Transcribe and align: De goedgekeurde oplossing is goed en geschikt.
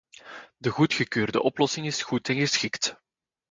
De 0.57 0.69
goedgekeurde 0.69 1.41
oplossing 1.41 1.85
is 1.85 2.03
goed 2.03 2.29
en 2.29 2.35
geschikt. 2.39 2.95